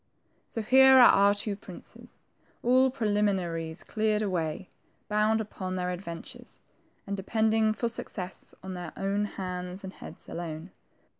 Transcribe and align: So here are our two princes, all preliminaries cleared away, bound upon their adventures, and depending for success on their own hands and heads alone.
So 0.49 0.63
here 0.63 0.95
are 0.95 0.99
our 1.13 1.35
two 1.35 1.55
princes, 1.55 2.23
all 2.63 2.89
preliminaries 2.89 3.83
cleared 3.83 4.23
away, 4.23 4.67
bound 5.07 5.39
upon 5.39 5.75
their 5.75 5.91
adventures, 5.91 6.59
and 7.05 7.15
depending 7.15 7.71
for 7.73 7.87
success 7.87 8.55
on 8.63 8.73
their 8.73 8.93
own 8.97 9.25
hands 9.25 9.83
and 9.83 9.93
heads 9.93 10.27
alone. 10.27 10.71